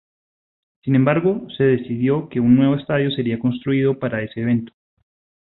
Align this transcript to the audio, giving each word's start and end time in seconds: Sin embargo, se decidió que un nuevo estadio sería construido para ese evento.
Sin 0.83 0.95
embargo, 0.95 1.45
se 1.55 1.63
decidió 1.63 2.27
que 2.27 2.39
un 2.39 2.55
nuevo 2.55 2.73
estadio 2.75 3.11
sería 3.11 3.37
construido 3.37 3.99
para 3.99 4.23
ese 4.23 4.41
evento. 4.41 4.73